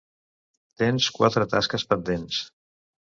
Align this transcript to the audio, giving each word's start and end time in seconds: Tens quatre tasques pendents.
Tens 0.83 1.09
quatre 1.19 1.45
tasques 1.53 1.85
pendents. 1.93 2.41